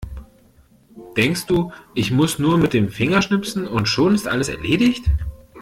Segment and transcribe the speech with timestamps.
[1.15, 5.03] Denkst du, ich muss nur mit dem Finger schnipsen und schon ist alles erledigt?